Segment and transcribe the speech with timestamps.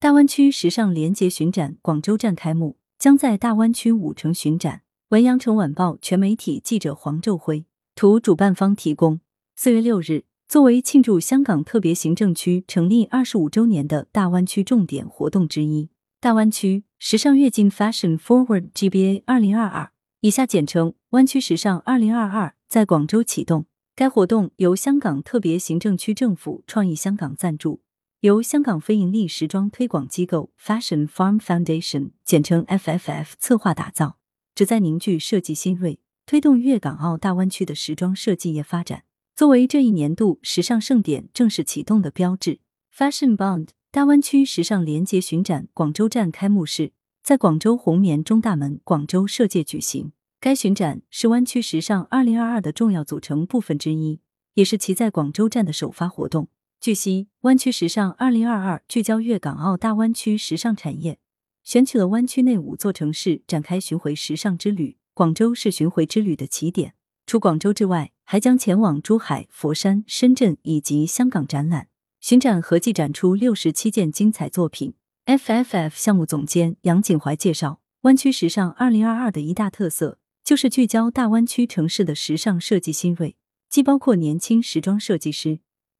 [0.00, 4.82] 大湾区时尚联结巡展广州站开幕，将在大湾区五城巡展。
[5.08, 7.64] 文阳城晚报全媒体记者黄昼辉，
[7.96, 9.18] 图主办方提供。
[9.56, 15.88] 四月六日，作为庆祝香港特别行政区成立二十五周年的大湾区重点活动之一——
[16.22, 19.90] 大湾区时尚跃进 Fashion Forward GBA 二零二二
[20.22, 23.66] （以下简称湾区时尚二零二二）在广州启动。
[23.96, 27.80] 该活动由香港特别行政区政府创意香港赞助。
[28.20, 34.18] 由香港非营利时装推广机构 Fashion Farm Foundation（ 简称 FFF） 策划打造，
[34.56, 39.04] 旨在凝聚设计新锐，推动粤港澳大湾区的时装设计业发展。
[39.36, 42.58] 作为这一年度时尚盛典正式启动的标志
[42.92, 46.90] ，Fashion Bond 大湾区时尚联结巡展广州站开幕式
[47.22, 50.10] 在广州红棉中大门广州设界举行。
[50.40, 54.18] 该巡展是湾区时尚二零二二的重要组成部分之一，
[54.54, 56.48] 也是其在广州站的首发活动。
[56.80, 61.18] 据悉，湾区时尚二零二二聚焦粤港澳大湾区时尚产业，
[61.64, 64.96] 选取了湾区内五座城市展开巡回时尚之旅。
[65.12, 66.94] 广州是巡回之旅的起点。
[67.26, 71.88] 除广州之外，还将前往珠海、佛山、深圳以及香港展览。
[72.20, 74.94] 巡展合计展出六十七件精彩作品。
[75.26, 83.34] FFF 项目总监杨景怀介绍，湾区时尚二零二二的一大特色就是聚焦大湾区城市的时尚设计新锐，
[83.68, 85.58] 既包括年轻时装设计师。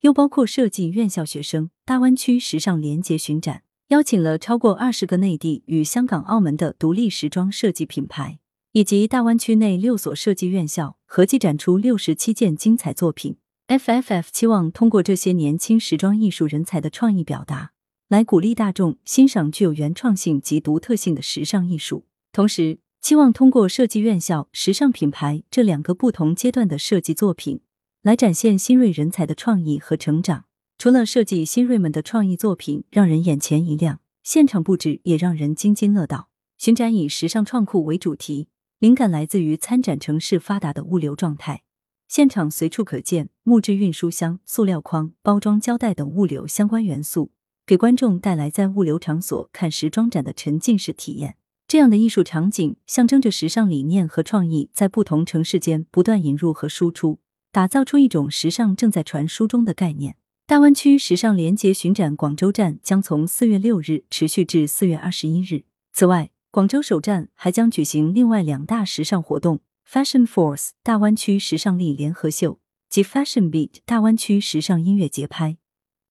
[0.00, 8.38] 又包括设计院校学生，大湾区时尚联结巡展邀请了超过二十个内地与香港、澳门的独立时装设计品牌，
[8.72, 13.36] 以及大湾区内六所设计院校，合计展出六十七件精彩作品。
[13.68, 17.72] FFF 期望通过这些年轻时装艺术人才的创意表达，
[18.08, 27.60] 来鼓励大众欣赏具有原创性及独特性的时尚艺术，同时期望通过设计院校、时尚品牌这两个不同阶段的设计作品。
[28.02, 30.44] 来展现新锐人才的创意和成长。
[30.78, 36.28] 除了设计新锐们的创意作品让人眼前一亮，现场布置也让人津津乐道。
[36.56, 41.62] 巡展以时尚创库为主题，灵感来自于参展城市发达的物流状态。
[42.08, 47.30] 现场随处可见木质运输箱、塑料筐、包装胶带等物流相关元素，
[47.66, 51.36] 给观众带来在物流场所看时装展的沉浸式体验。
[51.68, 57.20] 这样的艺术场景象征着时尚理念和创意在不同城市间不断引入和输出。
[57.52, 60.16] 打造出一种时尚正在传输中的概念。
[60.46, 65.64] 大湾区时尚联结巡展广州站将从四月六日持续至四月二十一日。
[65.92, 72.58] 此外，广州首站还将举行另外两大时尚活动：Fashion Force 大湾区时尚力联合秀
[72.88, 75.56] 及 Fashion Beat 大湾区时尚音乐节拍。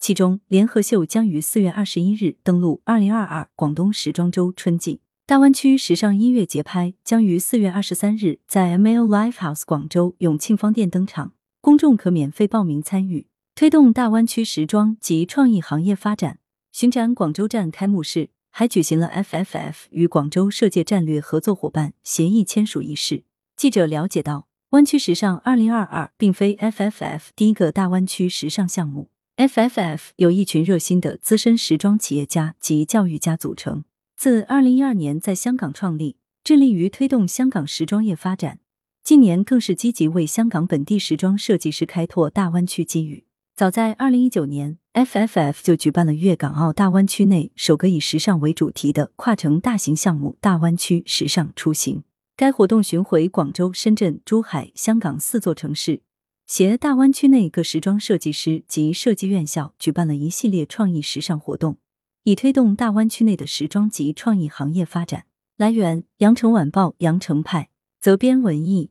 [0.00, 5.00] 其中，联合秀将于四月二十一日登陆二零二二广东时装周春季。
[5.26, 16.40] 大湾区时尚音乐节拍将于四月二十三日在 M L Live House 广州永庆坊店登场，公众可免费报名参与，推动大湾区时装及创意行业发展。
[16.72, 23.24] 巡展广州站开幕式还举行了 FFF 与广州设界战略合作伙伴协议签署仪式。
[23.56, 29.08] 记者了解到，湾区时尚二零二二并非 FFF 第一个大湾区时尚项目
[29.38, 33.84] ，FFF 由一群热心的资深时装企业家及教育家组成。
[34.16, 38.60] 自二零一二年在香港创立，致力于推动香港时装业发展。
[39.02, 43.26] 近年更是积极为香港本地时装设计师开拓大湾区机遇。
[43.54, 52.04] 早在二零一九年，FFF 就举办了粤港澳大湾区内首个以时尚为主题的跨城大型项目——大湾区时尚出行。
[52.36, 56.00] 该活动巡回广州、深圳、珠海、香港四座城市，
[56.46, 61.76] 携大湾区内各时装设计师及设计院校，举办了一系列创意时尚活动。
[62.24, 65.26] 以推动大湾区内的时装及创意行业发展。
[65.56, 67.68] 来源：羊城晚报羊城派，
[68.00, 68.90] 责编：文艺。